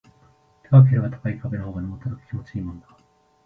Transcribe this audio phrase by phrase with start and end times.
[0.63, 2.87] 高ければ高い壁の方が登った時気持ちいいもんな